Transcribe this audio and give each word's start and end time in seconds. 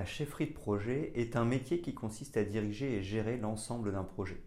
La 0.00 0.06
chefferie 0.06 0.46
de 0.46 0.54
projet 0.54 1.12
est 1.14 1.36
un 1.36 1.44
métier 1.44 1.82
qui 1.82 1.92
consiste 1.92 2.38
à 2.38 2.42
diriger 2.42 2.94
et 2.94 3.02
gérer 3.02 3.36
l'ensemble 3.36 3.92
d'un 3.92 4.02
projet. 4.02 4.40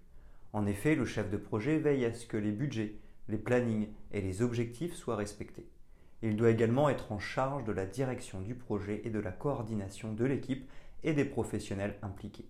En 0.52 0.66
effet, 0.66 0.96
le 0.96 1.06
chef 1.06 1.30
de 1.30 1.38
projet 1.38 1.78
veille 1.78 2.06
à 2.06 2.14
ce 2.16 2.26
que 2.26 2.38
les 2.38 2.52
budgets, 2.52 2.96
les 3.30 3.38
plannings 3.38 3.90
et 4.12 4.22
les 4.22 4.42
objectifs 4.42 4.96
soient 4.96 5.16
respectés. 5.16 5.68
Il 6.24 6.38
doit 6.38 6.50
également 6.50 6.90
être 6.90 7.12
en 7.12 7.20
charge 7.20 7.66
de 7.66 7.72
la 7.72 7.86
direction 7.86 8.42
du 8.42 8.56
projet 8.56 9.04
et 9.06 9.12
de 9.12 9.20
la 9.20 9.32
coordination 9.32 10.12
de 10.12 10.26
l'équipe 10.26 10.68
et 11.04 11.14
des 11.14 11.24
professionnels 11.24 12.00
impliqués. 12.02 12.50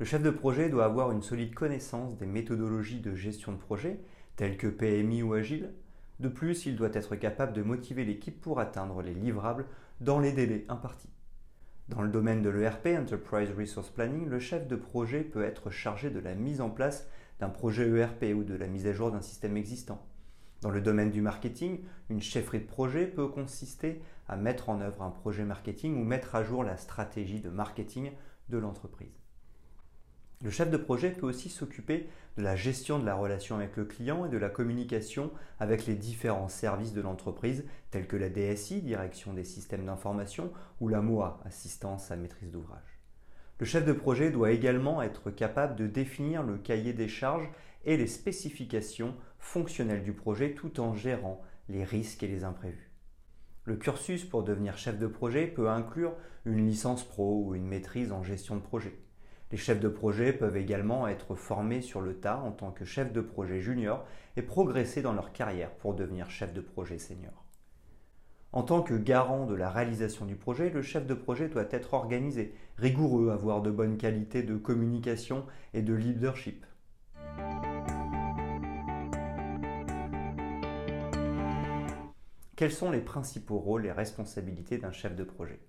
Le 0.00 0.04
chef 0.04 0.24
de 0.24 0.30
projet 0.30 0.70
doit 0.70 0.86
avoir 0.86 1.12
une 1.12 1.22
solide 1.22 1.54
connaissance 1.54 2.16
des 2.16 2.26
méthodologies 2.26 2.98
de 2.98 3.14
gestion 3.14 3.52
de 3.52 3.58
projet, 3.58 4.00
telles 4.34 4.56
que 4.56 4.66
PMI 4.66 5.22
ou 5.22 5.34
Agile. 5.34 5.70
De 6.18 6.28
plus, 6.28 6.66
il 6.66 6.74
doit 6.74 6.94
être 6.94 7.14
capable 7.14 7.52
de 7.52 7.62
motiver 7.62 8.04
l'équipe 8.04 8.40
pour 8.40 8.58
atteindre 8.58 9.02
les 9.02 9.14
livrables 9.14 9.66
dans 10.00 10.18
les 10.18 10.32
délais 10.32 10.64
impartis. 10.68 11.08
Dans 11.88 12.02
le 12.02 12.08
domaine 12.08 12.42
de 12.42 12.48
l'ERP, 12.48 12.86
Enterprise 12.86 13.50
Resource 13.58 13.90
Planning, 13.90 14.28
le 14.28 14.38
chef 14.38 14.68
de 14.68 14.76
projet 14.76 15.22
peut 15.22 15.44
être 15.44 15.70
chargé 15.70 16.10
de 16.10 16.20
la 16.20 16.34
mise 16.34 16.60
en 16.60 16.70
place 16.70 17.08
d'un 17.40 17.48
projet 17.48 17.88
ERP 17.88 18.24
ou 18.34 18.44
de 18.44 18.54
la 18.54 18.68
mise 18.68 18.86
à 18.86 18.92
jour 18.92 19.10
d'un 19.10 19.20
système 19.20 19.56
existant. 19.56 20.00
Dans 20.60 20.70
le 20.70 20.80
domaine 20.80 21.10
du 21.10 21.20
marketing, 21.20 21.80
une 22.08 22.22
chefferie 22.22 22.60
de 22.60 22.66
projet 22.66 23.06
peut 23.06 23.26
consister 23.26 24.00
à 24.28 24.36
mettre 24.36 24.68
en 24.68 24.80
œuvre 24.80 25.02
un 25.02 25.10
projet 25.10 25.44
marketing 25.44 26.00
ou 26.00 26.04
mettre 26.04 26.36
à 26.36 26.44
jour 26.44 26.62
la 26.62 26.76
stratégie 26.76 27.40
de 27.40 27.50
marketing 27.50 28.12
de 28.48 28.58
l'entreprise. 28.58 29.21
Le 30.42 30.50
chef 30.50 30.70
de 30.70 30.76
projet 30.76 31.10
peut 31.12 31.26
aussi 31.26 31.48
s'occuper 31.48 32.08
de 32.36 32.42
la 32.42 32.56
gestion 32.56 32.98
de 32.98 33.06
la 33.06 33.14
relation 33.14 33.56
avec 33.56 33.76
le 33.76 33.84
client 33.84 34.26
et 34.26 34.28
de 34.28 34.38
la 34.38 34.48
communication 34.48 35.30
avec 35.60 35.86
les 35.86 35.94
différents 35.94 36.48
services 36.48 36.92
de 36.92 37.00
l'entreprise 37.00 37.64
tels 37.92 38.08
que 38.08 38.16
la 38.16 38.28
DSI, 38.28 38.82
direction 38.82 39.34
des 39.34 39.44
systèmes 39.44 39.86
d'information, 39.86 40.52
ou 40.80 40.88
la 40.88 41.00
MOA, 41.00 41.40
assistance 41.44 42.10
à 42.10 42.16
maîtrise 42.16 42.50
d'ouvrage. 42.50 42.98
Le 43.60 43.66
chef 43.66 43.84
de 43.84 43.92
projet 43.92 44.32
doit 44.32 44.50
également 44.50 45.00
être 45.00 45.30
capable 45.30 45.76
de 45.76 45.86
définir 45.86 46.42
le 46.42 46.58
cahier 46.58 46.92
des 46.92 47.06
charges 47.06 47.48
et 47.84 47.96
les 47.96 48.08
spécifications 48.08 49.14
fonctionnelles 49.38 50.02
du 50.02 50.12
projet 50.12 50.54
tout 50.54 50.80
en 50.80 50.92
gérant 50.92 51.40
les 51.68 51.84
risques 51.84 52.24
et 52.24 52.28
les 52.28 52.42
imprévus. 52.42 52.90
Le 53.64 53.76
cursus 53.76 54.24
pour 54.24 54.42
devenir 54.42 54.76
chef 54.76 54.98
de 54.98 55.06
projet 55.06 55.46
peut 55.46 55.70
inclure 55.70 56.16
une 56.44 56.66
licence 56.66 57.04
pro 57.06 57.44
ou 57.44 57.54
une 57.54 57.68
maîtrise 57.68 58.10
en 58.10 58.24
gestion 58.24 58.56
de 58.56 58.60
projet. 58.60 58.98
Les 59.52 59.58
chefs 59.58 59.80
de 59.80 59.88
projet 59.88 60.32
peuvent 60.32 60.56
également 60.56 61.06
être 61.06 61.34
formés 61.34 61.82
sur 61.82 62.00
le 62.00 62.14
tas 62.14 62.38
en 62.38 62.52
tant 62.52 62.70
que 62.70 62.86
chef 62.86 63.12
de 63.12 63.20
projet 63.20 63.60
junior 63.60 64.02
et 64.38 64.40
progresser 64.40 65.02
dans 65.02 65.12
leur 65.12 65.34
carrière 65.34 65.70
pour 65.72 65.92
devenir 65.92 66.30
chef 66.30 66.54
de 66.54 66.62
projet 66.62 66.98
senior. 66.98 67.44
En 68.52 68.62
tant 68.62 68.80
que 68.82 68.94
garant 68.94 69.44
de 69.44 69.54
la 69.54 69.68
réalisation 69.68 70.24
du 70.24 70.36
projet, 70.36 70.70
le 70.70 70.80
chef 70.80 71.06
de 71.06 71.12
projet 71.12 71.48
doit 71.48 71.66
être 71.70 71.92
organisé, 71.92 72.54
rigoureux, 72.78 73.30
avoir 73.30 73.60
de 73.60 73.70
bonnes 73.70 73.98
qualités 73.98 74.42
de 74.42 74.56
communication 74.56 75.44
et 75.74 75.82
de 75.82 75.92
leadership. 75.92 76.64
Quels 82.56 82.72
sont 82.72 82.90
les 82.90 83.02
principaux 83.02 83.58
rôles 83.58 83.84
et 83.84 83.92
responsabilités 83.92 84.78
d'un 84.78 84.92
chef 84.92 85.14
de 85.14 85.24
projet? 85.24 85.60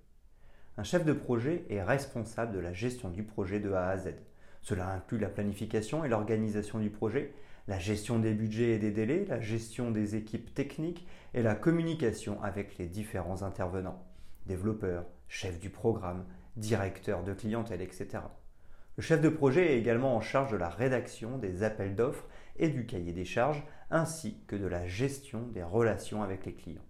Un 0.76 0.84
chef 0.84 1.06
de 1.06 1.14
projet 1.14 1.66
est 1.70 1.84
responsable 1.84 2.54
de 2.54 2.60
la 2.60 2.74
gestion 2.74 3.10
du 3.10 3.24
projet 3.24 3.60
de 3.60 3.72
A 3.74 3.90
à 3.90 3.98
Z. 3.98 4.16
Cela 4.62 4.90
inclut 4.90 5.20
la 5.20 5.30
planification 5.30 6.04
et 6.04 6.10
l'organisation 6.10 6.80
du 6.80 6.90
projet, 6.90 7.34
la 7.68 7.78
gestion 7.78 8.18
des 8.18 8.34
budgets 8.34 8.72
et 8.72 8.80
des 8.80 8.92
délais, 8.92 9.26
la 9.28 9.40
gestion 9.40 9.92
des 9.92 10.16
équipes 10.16 10.54
techniques 10.54 11.06
et 11.36 11.44
la 11.44 11.54
communication 11.54 12.42
avec 12.42 12.78
les 12.80 12.88
différents 12.88 13.44
intervenants, 13.44 14.04
développeurs, 14.48 15.06
chefs 15.28 15.60
du 15.60 15.70
programme, 15.70 16.26
directeurs 16.56 17.24
de 17.24 17.34
clientèle, 17.34 17.82
etc. 17.82 18.24
Le 18.98 19.04
chef 19.04 19.22
de 19.22 19.30
projet 19.30 19.74
est 19.74 19.80
également 19.80 20.16
en 20.16 20.22
charge 20.22 20.52
de 20.52 20.58
la 20.58 20.70
rédaction 20.70 21.38
des 21.38 21.62
appels 21.62 21.96
d'offres 21.96 22.28
et 22.58 22.70
du 22.70 22.86
cahier 22.88 23.14
des 23.14 23.26
charges, 23.26 23.64
ainsi 23.92 24.44
que 24.48 24.56
de 24.56 24.68
la 24.68 24.88
gestion 24.88 25.48
des 25.54 25.64
relations 25.64 26.24
avec 26.24 26.46
les 26.46 26.54
clients. 26.54 26.86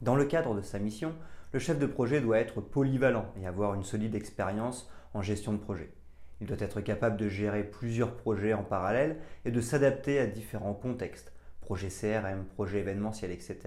Dans 0.00 0.16
le 0.16 0.24
cadre 0.24 0.54
de 0.54 0.62
sa 0.62 0.78
mission, 0.78 1.14
le 1.52 1.58
chef 1.58 1.78
de 1.78 1.86
projet 1.86 2.20
doit 2.20 2.38
être 2.38 2.60
polyvalent 2.60 3.32
et 3.40 3.46
avoir 3.46 3.74
une 3.74 3.84
solide 3.84 4.14
expérience 4.14 4.90
en 5.14 5.22
gestion 5.22 5.52
de 5.52 5.58
projet. 5.58 5.92
Il 6.40 6.48
doit 6.48 6.56
être 6.60 6.80
capable 6.80 7.16
de 7.16 7.28
gérer 7.28 7.62
plusieurs 7.62 8.16
projets 8.16 8.54
en 8.54 8.64
parallèle 8.64 9.18
et 9.44 9.50
de 9.50 9.60
s'adapter 9.60 10.18
à 10.18 10.26
différents 10.26 10.74
contextes, 10.74 11.32
projet 11.60 11.88
CRM, 11.88 12.44
projet 12.44 12.80
événementiel, 12.80 13.30
etc. 13.30 13.58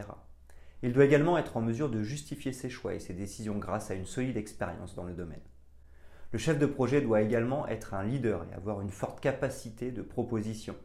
Il 0.83 0.93
doit 0.93 1.05
également 1.05 1.37
être 1.37 1.57
en 1.57 1.61
mesure 1.61 1.89
de 1.89 2.03
justifier 2.03 2.53
ses 2.53 2.69
choix 2.69 2.93
et 2.93 2.99
ses 2.99 3.13
décisions 3.13 3.57
grâce 3.57 3.89
à 3.89 3.95
une 3.95 4.05
solide 4.05 4.37
expérience 4.37 4.93
dans 4.93 5.05
le 5.05 5.13
domaine. 5.13 5.41
Le 6.31 6.37
chef 6.37 6.59
de 6.59 6.65
projet 6.65 7.01
doit 7.01 7.21
également 7.21 7.67
être 7.67 7.93
un 7.93 8.03
leader 8.03 8.45
et 8.51 8.53
avoir 8.53 8.81
une 8.81 8.89
forte 8.89 9.21
capacité 9.21 9.91
de 9.91 10.01
proposition. 10.01 10.75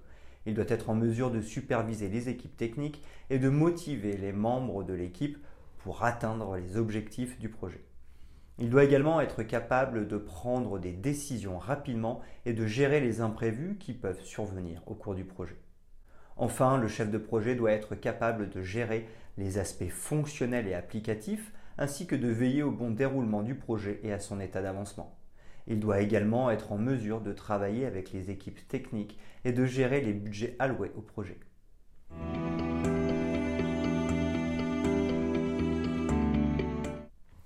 Il 0.47 0.55
doit 0.55 0.65
être 0.69 0.91
en 0.91 0.95
mesure 0.95 1.31
de 1.31 1.41
superviser 1.41 2.09
les 2.09 2.29
équipes 2.29 2.57
techniques 2.57 3.03
et 3.31 3.39
de 3.39 3.49
motiver 3.49 4.17
les 4.17 4.33
membres 4.33 4.83
de 4.83 4.93
l'équipe 4.93 5.39
pour 5.79 6.05
atteindre 6.05 6.57
les 6.57 6.77
objectifs 6.77 7.39
du 7.39 7.49
projet. 7.49 7.85
Il 8.59 8.71
doit 8.71 8.85
également 8.85 9.21
être 9.21 9.43
capable 9.43 10.07
de 10.07 10.17
prendre 10.19 10.79
des 10.79 10.93
décisions 10.93 11.59
rapidement 11.59 12.21
et 12.45 12.53
de 12.53 12.67
gérer 12.67 13.01
les 13.01 13.21
imprévus 13.21 13.77
qui 13.79 13.93
peuvent 13.93 14.23
survenir 14.23 14.83
au 14.87 14.95
cours 14.95 15.15
du 15.15 15.25
projet. 15.25 15.57
Enfin, 16.37 16.79
le 16.79 16.89
chef 16.89 17.11
de 17.11 17.19
projet 17.19 17.55
doit 17.55 17.73
être 17.73 17.95
capable 17.95 18.51
de 18.51 18.63
gérer 18.63 19.09
les 19.39 19.59
aspects 19.59 19.89
fonctionnels 19.89 20.69
et 20.69 20.75
applicatifs 20.75 21.53
ainsi 21.79 22.07
que 22.07 22.17
de 22.17 22.29
veiller 22.29 22.63
au 22.63 22.71
bon 22.71 22.91
déroulement 22.91 23.43
du 23.43 23.55
projet 23.55 24.01
et 24.03 24.13
à 24.13 24.21
son 24.21 24.41
état 24.41 24.63
d'avancement. 24.63 25.17
Il 25.67 25.81
doit 25.81 26.01
également 26.01 26.51
être 26.51 26.73
en 26.73 26.79
mesure 26.79 27.21
de 27.21 27.33
travailler 27.33 27.87
avec 27.87 28.13
les 28.13 28.31
équipes 28.31 28.67
techniques 28.69 29.19
et 29.45 29.53
de 29.53 29.65
gérer 29.65 30.01
les 30.01 30.13
budgets 30.13 30.57
alloués 30.59 30.93
au 30.97 31.03
projet. 31.03 31.39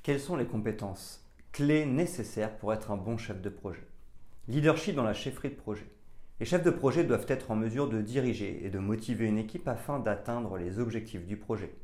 Quelles 0.03 0.21
sont 0.21 0.37
les 0.37 0.47
compétences 0.47 1.29
clés 1.53 1.85
nécessaires 1.85 2.57
pour 2.59 2.73
être 2.73 2.91
un 2.91 2.97
bon 2.97 3.19
chef 3.19 3.43
de 3.43 3.49
projet? 3.49 3.87
Leadership 4.49 4.95
dans 4.95 5.03
la 5.03 5.15
chefferie 5.15 5.51
de 5.51 5.57
projet. 5.57 5.91
Les 6.39 6.47
chefs 6.47 6.63
de 6.63 6.71
projet 6.71 7.03
doivent 7.03 7.27
être 7.29 7.51
en 7.51 7.57
mesure 7.57 7.89
de 7.89 8.01
diriger 8.01 8.65
et 8.65 8.71
de 8.71 8.79
motiver 8.79 9.27
une 9.27 9.39
équipe 9.39 9.67
afin 9.67 9.99
d'atteindre 9.99 10.59
les 10.59 10.79
objectifs 10.79 11.27
du 11.27 11.37
projet. 11.37 11.75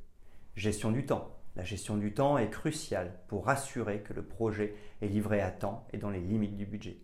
Gestion 0.55 0.93
du 0.93 1.05
temps. 1.05 1.42
La 1.57 1.65
gestion 1.65 1.97
du 1.97 2.15
temps 2.15 2.39
est 2.39 2.51
cruciale 2.51 3.19
pour 3.29 3.49
assurer 3.49 4.01
que 4.01 4.15
le 4.15 4.23
projet 4.23 4.75
est 5.01 5.09
livré 5.09 5.41
à 5.41 5.51
temps 5.51 5.87
et 5.93 5.99
dans 5.99 6.11
les 6.11 6.21
limites 6.21 6.57
du 6.57 6.67
budget. 6.67 6.99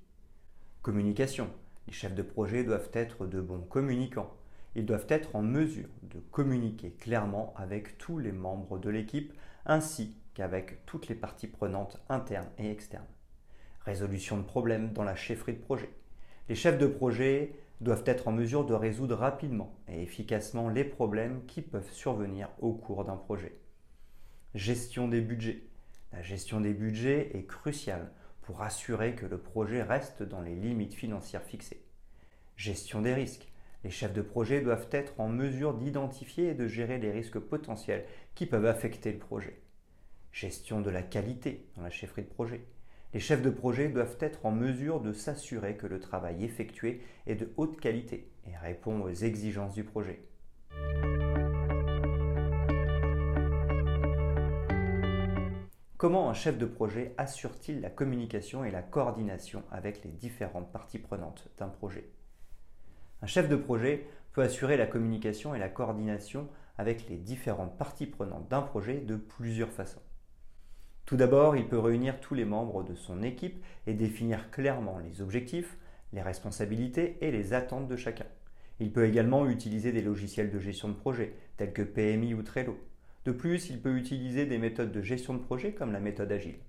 Communication. 0.83 1.51
Les 1.87 1.93
chefs 1.93 2.15
de 2.15 2.23
projet 2.23 2.65
doivent 2.65 2.91
être 2.93 3.27
de 3.27 3.41
bons 3.41 3.63
communicants. 3.63 4.33
Ils 4.75 4.87
doivent 4.87 5.07
être 5.09 5.37
en 5.37 5.43
mesure 5.43 5.89
de 6.03 6.21
communiquer 6.31 6.93
clairement 6.93 7.53
avec 7.57 7.99
tous 7.99 8.19
les 8.19 8.33
membres 8.33 8.79
de 8.79 8.91
l'équipe 8.91 9.33
ainsi 9.67 10.15
avec 10.43 10.85
toutes 10.87 11.09
les 11.09 11.15
parties 11.15 11.47
prenantes 11.47 11.99
internes 12.09 12.49
et 12.59 12.71
externes. 12.71 13.05
Résolution 13.85 14.37
de 14.37 14.43
problèmes 14.43 14.93
dans 14.93 15.05
la 15.05 15.17
chefferie 15.17 15.55
de 15.55 15.61
projet. 15.62 15.91
Les 16.49 16.55
chefs 16.55 16.79
de 16.79 16.87
projet 16.87 17.55
doivent 17.81 18.05
être 18.06 18.29
en 18.29 18.33
mesure 18.33 18.65
de 18.65 18.75
résoudre 18.75 19.17
rapidement 19.17 19.75
et 19.89 20.03
efficacement 20.03 20.69
les 20.69 20.85
problèmes 20.85 21.44
qui 21.47 21.62
peuvent 21.62 21.91
survenir 21.93 22.49
au 22.61 22.73
cours 22.73 23.05
d'un 23.05 23.17
projet. 23.17 23.59
Gestion 24.55 25.09
des 25.09 25.21
budgets. 25.21 25.62
La 26.12 26.23
gestion 26.23 26.61
des 26.61 26.73
budgets 26.73 27.37
est 27.37 27.47
cruciale 27.47 28.11
pour 28.43 28.62
assurer 28.62 29.15
que 29.15 29.27
le 29.27 29.39
projet 29.39 29.83
reste 29.83 30.23
dans 30.23 30.41
les 30.41 30.55
limites 30.55 30.95
financières 30.95 31.45
fixées. 31.45 31.85
Gestion 32.56 33.03
des 33.03 33.15
risques. 33.15 33.53
Les 33.85 33.91
chefs 33.91 34.15
de 34.15 34.23
projet 34.23 34.61
doivent 34.61 34.89
être 34.91 35.21
en 35.21 35.29
mesure 35.29 35.75
d'identifier 35.75 36.49
et 36.49 36.55
de 36.55 36.67
gérer 36.67 36.99
les 36.99 37.12
risques 37.12 37.39
potentiels 37.39 38.06
qui 38.35 38.47
peuvent 38.47 38.67
affecter 38.67 39.12
le 39.12 39.19
projet 39.19 39.61
gestion 40.33 40.81
de 40.81 40.91
la 40.91 41.03
qualité 41.03 41.67
dans 41.77 41.83
la 41.83 41.91
chefferie 41.91 42.23
de 42.23 42.29
projet. 42.29 42.65
Les 43.15 43.21
chefs 43.21 43.43
de 43.43 43.51
projet 43.51 43.89
doivent 43.89 44.17
être 44.21 44.44
en 44.44 44.53
mesure 44.53 45.01
de 45.01 45.12
s'assurer 45.12 45.77
que 45.77 45.87
le 45.87 45.99
travail 45.99 46.44
effectué 46.44 47.01
est 47.27 47.35
de 47.35 47.53
haute 47.56 47.81
qualité 47.81 48.31
et 48.47 48.56
répond 48.56 49.01
aux 49.01 49.11
exigences 49.11 49.75
du 49.75 49.85
projet. 49.85 50.23
Comment 55.99 56.31
un 56.31 56.35
chef 56.35 56.59
de 56.59 56.65
projet 56.65 57.12
assure-t-il 57.19 57.81
la 57.81 57.91
communication 57.91 58.65
et 58.65 58.71
la 58.71 58.83
coordination 58.83 59.65
avec 59.73 60.05
les 60.05 60.12
différentes 60.12 60.71
parties 60.71 61.00
prenantes 61.00 61.49
d'un 61.59 61.67
projet? 61.67 62.09
Un 63.21 63.27
chef 63.27 63.49
de 63.49 63.56
projet 63.56 64.06
peut 64.31 64.43
assurer 64.43 64.77
la 64.77 64.87
communication 64.87 65.56
et 65.56 65.59
la 65.59 65.69
coordination 65.69 66.47
avec 66.77 67.09
les 67.09 67.17
différentes 67.17 67.77
parties 67.77 68.06
prenantes 68.06 68.47
d'un 68.49 68.62
projet 68.62 69.00
de 69.00 69.17
plusieurs 69.17 69.73
façons. 69.73 70.00
Tout 71.05 71.17
d'abord, 71.17 71.56
il 71.56 71.67
peut 71.67 71.81
réunir 71.81 72.21
tous 72.21 72.35
les 72.35 72.44
membres 72.44 72.85
de 72.85 72.94
son 72.94 73.25
équipe 73.25 73.61
et 73.89 73.94
définir 73.94 74.53
clairement 74.53 75.01
les 75.01 75.21
objectifs, 75.21 75.79
les 76.12 76.23
responsabilités 76.23 77.19
et 77.23 77.33
les 77.33 77.55
attentes 77.55 77.89
de 77.89 77.97
chacun. 77.97 78.27
Il 78.79 78.93
peut 78.93 79.09
également 79.09 79.49
utiliser 79.49 79.91
des 79.91 80.03
logiciels 80.03 80.53
de 80.53 80.61
gestion 80.61 80.91
de 80.91 80.94
projet 80.94 81.35
tels 81.56 81.73
que 81.73 81.83
PMI 81.83 82.35
ou 82.35 82.44
Trello. 82.44 82.79
De 83.29 83.33
plus, 83.33 83.69
il 83.69 83.79
peut 83.79 83.95
utiliser 83.95 84.47
des 84.47 84.57
méthodes 84.57 84.91
de 84.91 85.03
gestion 85.03 85.35
de 85.35 85.39
projet 85.39 85.75
comme 85.75 85.93
la 85.93 86.01
méthode 86.01 86.33
agile. 86.33 86.61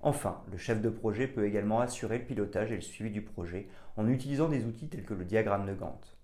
Enfin, 0.00 0.42
le 0.50 0.56
chef 0.56 0.80
de 0.80 0.88
projet 0.88 1.26
peut 1.26 1.44
également 1.44 1.80
assurer 1.80 2.16
le 2.16 2.24
pilotage 2.24 2.72
et 2.72 2.76
le 2.76 2.80
suivi 2.80 3.10
du 3.10 3.20
projet 3.20 3.68
en 3.98 4.08
utilisant 4.08 4.48
des 4.48 4.64
outils 4.64 4.88
tels 4.88 5.04
que 5.04 5.12
le 5.12 5.26
diagramme 5.26 5.66
de 5.66 5.74
Gantt. 5.74 6.16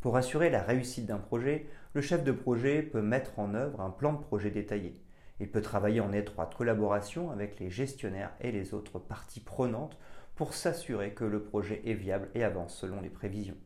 Pour 0.00 0.16
assurer 0.16 0.50
la 0.50 0.64
réussite 0.64 1.06
d'un 1.06 1.18
projet, 1.18 1.66
le 1.92 2.00
chef 2.00 2.24
de 2.24 2.32
projet 2.32 2.82
peut 2.82 3.02
mettre 3.02 3.38
en 3.38 3.54
œuvre 3.54 3.82
un 3.82 3.90
plan 3.90 4.14
de 4.14 4.20
projet 4.20 4.50
détaillé. 4.50 5.00
Il 5.38 5.48
peut 5.48 5.62
travailler 5.62 6.00
en 6.00 6.12
étroite 6.12 6.56
collaboration 6.56 7.30
avec 7.30 7.60
les 7.60 7.70
gestionnaires 7.70 8.34
et 8.40 8.50
les 8.50 8.74
autres 8.74 8.98
parties 8.98 9.38
prenantes 9.38 9.96
pour 10.34 10.54
s'assurer 10.54 11.12
que 11.12 11.22
le 11.22 11.40
projet 11.40 11.82
est 11.84 11.94
viable 11.94 12.30
et 12.34 12.42
avance 12.42 12.76
selon 12.76 13.00
les 13.00 13.10
prévisions. 13.10 13.58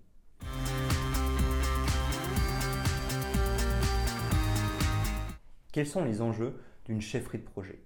Quels 5.79 5.87
sont 5.87 6.05
les 6.05 6.23
enjeux 6.23 6.59
d'une 6.87 7.01
chefferie 7.01 7.39
de 7.39 7.45
projet? 7.45 7.79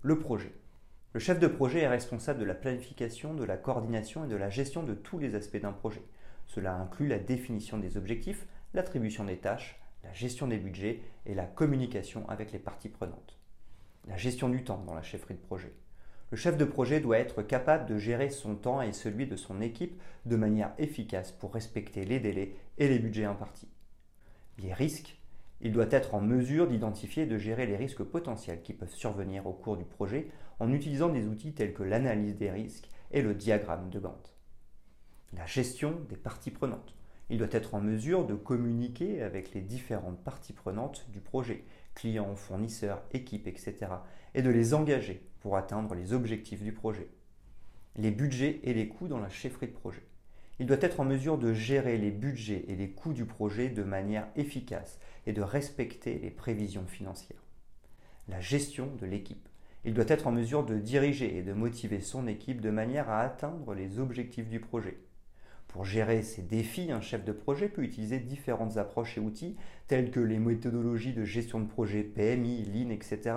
Le 0.00 0.20
projet. 0.20 0.52
Le 1.12 1.18
chef 1.18 1.40
de 1.40 1.48
projet 1.48 1.80
est 1.80 1.88
responsable 1.88 2.38
de 2.38 2.44
la 2.44 2.54
planification, 2.54 3.34
de 3.34 3.42
la 3.42 3.56
coordination 3.56 4.24
et 4.24 4.28
de 4.28 4.36
la 4.36 4.48
gestion 4.48 4.84
de 4.84 4.94
tous 4.94 5.18
les 5.18 5.34
aspects 5.34 5.60
d'un 5.60 5.72
projet. 5.72 6.04
Cela 6.46 6.72
inclut 6.72 7.08
la 7.08 7.18
définition 7.18 7.78
des 7.78 7.96
objectifs, 7.96 8.46
l'attribution 8.74 9.24
des 9.24 9.38
tâches, 9.38 9.80
la 10.04 10.12
gestion 10.12 10.46
des 10.46 10.58
budgets 10.58 11.02
et 11.26 11.34
la 11.34 11.46
communication 11.46 12.28
avec 12.28 12.52
les 12.52 12.60
parties 12.60 12.88
prenantes. 12.88 13.40
La 14.06 14.16
gestion 14.16 14.48
du 14.48 14.62
temps 14.62 14.84
dans 14.86 14.94
la 14.94 15.02
chefferie 15.02 15.34
de 15.34 15.40
projet. 15.40 15.72
Le 16.30 16.36
chef 16.36 16.56
de 16.56 16.64
projet 16.64 17.00
doit 17.00 17.18
être 17.18 17.42
capable 17.42 17.86
de 17.86 17.98
gérer 17.98 18.30
son 18.30 18.54
temps 18.54 18.82
et 18.82 18.92
celui 18.92 19.26
de 19.26 19.34
son 19.34 19.60
équipe 19.60 20.00
de 20.26 20.36
manière 20.36 20.74
efficace 20.78 21.32
pour 21.32 21.54
respecter 21.54 22.04
les 22.04 22.20
délais 22.20 22.54
et 22.78 22.86
les 22.86 23.00
budgets 23.00 23.24
impartis. 23.24 23.68
Les 24.58 24.72
risques. 24.72 25.19
Il 25.60 25.72
doit 25.72 25.90
être 25.90 26.14
en 26.14 26.20
mesure 26.20 26.66
d'identifier 26.66 27.24
et 27.24 27.26
de 27.26 27.38
gérer 27.38 27.66
les 27.66 27.76
risques 27.76 28.04
potentiels 28.04 28.62
qui 28.62 28.72
peuvent 28.72 28.94
survenir 28.94 29.46
au 29.46 29.52
cours 29.52 29.76
du 29.76 29.84
projet 29.84 30.28
en 30.58 30.72
utilisant 30.72 31.08
des 31.08 31.26
outils 31.26 31.52
tels 31.52 31.74
que 31.74 31.82
l'analyse 31.82 32.36
des 32.36 32.50
risques 32.50 32.88
et 33.10 33.22
le 33.22 33.34
diagramme 33.34 33.90
de 33.90 33.98
Gantt 33.98 34.34
la 35.32 35.46
gestion 35.46 36.00
des 36.08 36.16
parties 36.16 36.50
prenantes. 36.50 36.96
Il 37.28 37.38
doit 37.38 37.48
être 37.52 37.74
en 37.74 37.80
mesure 37.80 38.26
de 38.26 38.34
communiquer 38.34 39.22
avec 39.22 39.54
les 39.54 39.60
différentes 39.60 40.22
parties 40.24 40.52
prenantes 40.52 41.06
du 41.10 41.20
projet, 41.20 41.64
clients, 41.94 42.34
fournisseurs, 42.34 43.02
équipes, 43.12 43.46
etc., 43.46 43.76
et 44.34 44.42
de 44.42 44.50
les 44.50 44.74
engager 44.74 45.28
pour 45.40 45.56
atteindre 45.56 45.94
les 45.94 46.12
objectifs 46.12 46.62
du 46.62 46.72
projet. 46.72 47.08
Les 47.96 48.10
budgets 48.10 48.60
et 48.64 48.74
les 48.74 48.88
coûts 48.88 49.08
dans 49.08 49.20
la 49.20 49.28
chefferie 49.28 49.68
de 49.68 49.72
projet. 49.72 50.02
Il 50.58 50.66
doit 50.66 50.76
être 50.80 51.00
en 51.00 51.04
mesure 51.04 51.38
de 51.38 51.52
gérer 51.52 51.96
les 51.96 52.10
budgets 52.10 52.64
et 52.68 52.76
les 52.76 52.90
coûts 52.90 53.14
du 53.14 53.24
projet 53.24 53.68
de 53.68 53.82
manière 53.82 54.28
efficace 54.36 54.98
et 55.26 55.32
de 55.32 55.42
respecter 55.42 56.18
les 56.18 56.30
prévisions 56.30 56.86
financières. 56.86 57.42
La 58.28 58.40
gestion 58.40 58.88
de 59.00 59.06
l'équipe. 59.06 59.48
Il 59.84 59.94
doit 59.94 60.04
être 60.08 60.26
en 60.26 60.32
mesure 60.32 60.64
de 60.64 60.78
diriger 60.78 61.38
et 61.38 61.42
de 61.42 61.52
motiver 61.52 62.00
son 62.00 62.26
équipe 62.26 62.60
de 62.60 62.70
manière 62.70 63.08
à 63.08 63.20
atteindre 63.20 63.74
les 63.74 63.98
objectifs 63.98 64.48
du 64.48 64.60
projet. 64.60 64.98
Pour 65.68 65.84
gérer 65.84 66.22
ces 66.22 66.42
défis, 66.42 66.90
un 66.90 67.00
chef 67.00 67.24
de 67.24 67.32
projet 67.32 67.68
peut 67.68 67.84
utiliser 67.84 68.18
différentes 68.18 68.76
approches 68.76 69.16
et 69.16 69.20
outils 69.20 69.56
tels 69.86 70.10
que 70.10 70.20
les 70.20 70.38
méthodologies 70.38 71.14
de 71.14 71.24
gestion 71.24 71.60
de 71.60 71.68
projet 71.68 72.02
PMI, 72.02 72.64
Lean, 72.64 72.90
etc., 72.90 73.36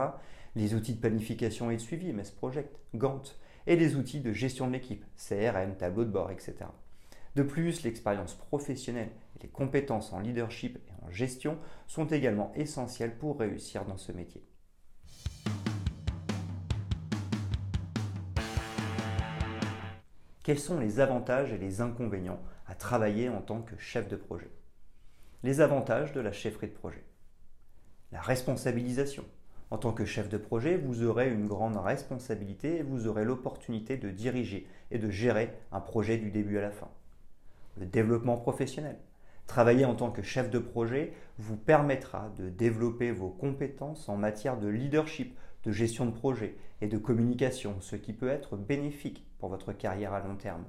les 0.56 0.74
outils 0.74 0.95
de 0.95 1.00
planification 1.00 1.71
et 1.71 1.75
de 1.75 1.81
suivi 1.81 2.12
MS 2.12 2.31
Project, 2.35 2.75
Gantt, 2.95 3.38
et 3.68 3.75
les 3.75 3.95
outils 3.95 4.19
de 4.19 4.33
gestion 4.33 4.68
de 4.68 4.74
l'équipe, 4.74 5.06
CRM, 5.15 5.75
tableau 5.77 6.06
de 6.06 6.12
bord, 6.12 6.31
etc. 6.31 6.56
De 7.35 7.41
plus, 7.41 7.81
l'expérience 7.81 8.35
professionnelle 8.35 9.09
et 9.35 9.44
les 9.44 9.50
compétences 9.50 10.13
en 10.13 10.19
leadership 10.19 10.77
et 10.77 11.03
en 11.03 11.09
gestion 11.09 11.57
sont 11.88 12.06
également 12.06 12.51
essentielles 12.53 13.18
pour 13.18 13.39
réussir 13.39 13.85
dans 13.85 13.97
ce 13.97 14.12
métier. 14.12 14.44
Quels 20.44 20.59
sont 20.59 20.80
les 20.80 21.00
avantages 21.00 21.53
et 21.53 21.57
les 21.57 21.81
inconvénients 21.81 22.41
à 22.68 22.75
travailler 22.75 23.30
en 23.30 23.41
tant 23.41 23.62
que 23.62 23.77
chef 23.77 24.07
de 24.09 24.15
projet? 24.15 24.51
Les 25.41 25.59
avantages 25.59 26.12
de 26.12 26.21
la 26.21 26.31
chefferie 26.31 26.68
de 26.68 26.74
projet. 26.74 27.03
La 28.12 28.21
responsabilisation. 28.21 29.25
En 29.71 29.80
tant 29.80 29.91
que 29.91 30.06
chef 30.06 30.30
de 30.30 30.38
projet, 30.38 30.77
vous 30.77 31.01
aurez 31.01 31.31
une 31.31 31.47
grande 31.47 31.77
responsabilité 31.77 32.77
et 32.77 32.83
vous 32.83 33.07
aurez 33.07 33.25
l'opportunité 33.25 33.97
de 33.97 34.12
diriger 34.12 34.68
et 34.91 35.00
de 35.00 35.09
gérer 35.09 35.51
un 35.71 35.80
projet 35.80 36.18
du 36.18 36.30
début 36.30 36.59
à 36.59 36.62
la 36.62 36.71
fin. 36.71 36.91
Le 37.77 37.85
développement 37.85 38.37
professionnel. 38.37 38.99
Travailler 39.47 39.85
en 39.85 39.95
tant 39.95 40.11
que 40.11 40.21
chef 40.21 40.49
de 40.49 40.59
projet 40.59 41.13
vous 41.37 41.57
permettra 41.57 42.29
de 42.37 42.49
développer 42.49 43.11
vos 43.11 43.29
compétences 43.29 44.07
en 44.07 44.15
matière 44.15 44.57
de 44.57 44.67
leadership, 44.67 45.37
de 45.63 45.71
gestion 45.71 46.05
de 46.05 46.11
projet 46.11 46.55
et 46.81 46.87
de 46.87 46.97
communication, 46.97 47.77
ce 47.81 47.95
qui 47.95 48.13
peut 48.13 48.29
être 48.29 48.57
bénéfique 48.57 49.25
pour 49.39 49.49
votre 49.49 49.73
carrière 49.73 50.13
à 50.13 50.21
long 50.21 50.35
terme. 50.35 50.65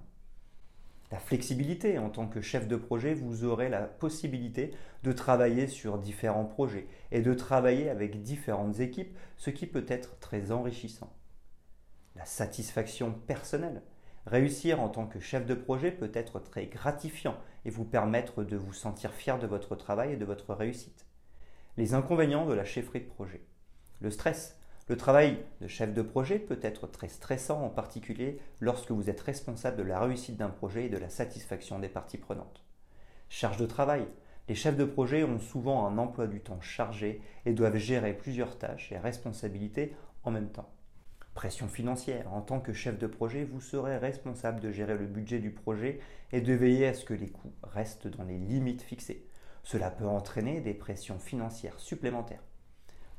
La 1.11 1.19
flexibilité, 1.19 1.99
en 1.99 2.11
tant 2.11 2.27
que 2.27 2.41
chef 2.41 2.67
de 2.67 2.77
projet, 2.77 3.15
vous 3.15 3.45
aurez 3.45 3.69
la 3.69 3.83
possibilité 3.83 4.73
de 5.05 5.13
travailler 5.13 5.69
sur 5.69 5.99
différents 5.99 6.45
projets 6.45 6.89
et 7.13 7.21
de 7.21 7.35
travailler 7.35 7.89
avec 7.89 8.23
différentes 8.23 8.81
équipes, 8.81 9.17
ce 9.37 9.51
qui 9.51 9.67
peut 9.67 9.85
être 9.87 10.19
très 10.19 10.51
enrichissant. 10.51 11.13
La 12.17 12.25
satisfaction 12.25 13.13
personnelle. 13.13 13.83
Réussir 14.27 14.81
en 14.81 14.89
tant 14.89 15.07
que 15.07 15.21
chef 15.21 15.45
de 15.45 15.55
projet 15.55 15.91
peut 15.91 16.11
être 16.15 16.39
très 16.39 16.67
gratifiant 16.67 17.37
et 17.67 17.71
vous 17.71 17.85
permettre 17.85 18.43
de 18.43 18.57
vous 18.57 18.73
sentir 18.73 19.13
fier 19.13 19.39
de 19.39 19.47
votre 19.47 19.77
travail 19.77 20.13
et 20.13 20.17
de 20.17 20.25
votre 20.25 20.55
réussite. 20.55 21.05
Les 21.77 21.93
inconvénients 21.93 22.47
de 22.47 22.55
la 22.55 22.65
chefferie 22.65 23.01
de 23.01 23.07
projet. 23.07 23.43
Le 24.01 24.11
stress. 24.11 24.59
Le 24.89 24.97
travail 24.97 25.39
de 25.61 25.69
chef 25.69 25.93
de 25.93 26.03
projet 26.03 26.39
peut 26.39 26.59
être 26.63 26.87
très 26.87 27.09
stressant, 27.09 27.63
en 27.63 27.71
particulier 27.71 28.39
lorsque 28.61 28.91
vous 28.91 29.09
êtes 29.11 29.21
responsable 29.21 29.79
de 29.79 29.83
la 29.83 30.01
réussite 30.01 30.37
d'un 30.37 30.51
projet 30.51 30.87
et 30.87 30.91
de 30.91 30.99
la 30.99 31.09
satisfaction 31.11 31.79
des 31.79 31.89
parties 31.89 32.19
prenantes. 32.19 32.65
Charge 33.29 33.57
de 33.59 33.67
travail. 33.67 34.07
Les 34.49 34.55
chefs 34.55 34.77
de 34.77 34.85
projet 34.85 35.25
ont 35.25 35.39
souvent 35.39 35.87
un 35.87 35.97
emploi 35.99 36.27
du 36.27 36.41
temps 36.41 36.61
chargé 36.61 37.23
et 37.47 37.53
doivent 37.53 37.77
gérer 37.77 38.13
plusieurs 38.15 38.59
tâches 38.59 38.93
et 38.93 38.99
responsabilités 38.99 39.97
en 40.23 40.31
même 40.31 40.51
temps. 40.51 40.74
Pression 41.35 41.69
financière. 41.69 42.33
En 42.33 42.41
tant 42.41 42.61
que 42.61 42.73
chef 42.73 42.99
de 42.99 43.07
projet, 43.07 43.45
vous 43.45 43.61
serez 43.61 43.99
responsable 43.99 44.61
de 44.61 44.71
gérer 44.71 44.97
le 44.97 45.07
budget 45.07 45.41
du 45.41 45.51
projet 45.51 46.01
et 46.33 46.41
de 46.41 46.53
veiller 46.53 46.87
à 46.87 46.95
ce 46.95 47.05
que 47.05 47.15
les 47.15 47.31
coûts 47.31 47.53
restent 47.63 48.07
dans 48.07 48.25
les 48.25 48.39
limites 48.39 48.83
fixées. 48.83 49.29
Cela 49.63 49.91
peut 49.91 50.07
entraîner 50.07 50.61
des 50.61 50.75
pressions 50.75 51.19
financières 51.19 51.81
supplémentaires 51.81 52.43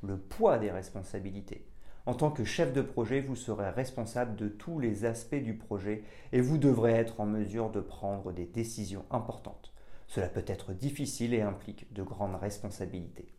le 0.05 0.17
poids 0.17 0.57
des 0.57 0.71
responsabilités. 0.71 1.67
En 2.05 2.13
tant 2.13 2.29
que 2.29 2.43
chef 2.43 2.71
de 2.71 2.81
projet, 2.81 3.21
vous 3.21 3.35
serez 3.35 3.69
responsable 3.69 4.35
de 4.35 4.47
tous 4.47 4.79
les 4.79 5.05
aspects 5.05 5.35
du 5.35 5.57
projet 5.57 6.03
et 6.31 6.41
vous 6.41 6.57
devrez 6.57 6.93
être 6.93 7.19
en 7.19 7.25
mesure 7.25 7.71
de 7.71 7.81
prendre 7.81 8.31
des 8.31 8.45
décisions 8.45 9.05
importantes. 9.09 9.73
Cela 10.07 10.29
peut 10.29 10.45
être 10.45 10.73
difficile 10.73 11.33
et 11.33 11.41
implique 11.41 11.91
de 11.93 12.03
grandes 12.03 12.35
responsabilités. 12.35 13.33